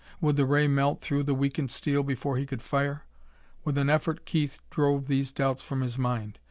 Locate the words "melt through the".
0.67-1.35